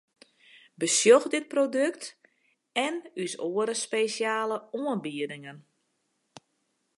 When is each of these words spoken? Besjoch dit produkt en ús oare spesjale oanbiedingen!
Besjoch 0.73 1.27
dit 1.33 1.45
produkt 1.53 2.03
en 2.87 2.95
ús 3.23 3.33
oare 3.49 3.75
spesjale 3.85 4.57
oanbiedingen! 4.81 5.57